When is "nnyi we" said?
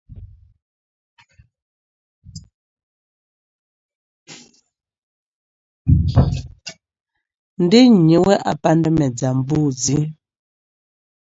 7.93-8.35